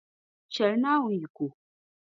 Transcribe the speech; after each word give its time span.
Chɛli 0.55 0.77
Naawuni 0.79 1.17
yiko. 1.21 1.45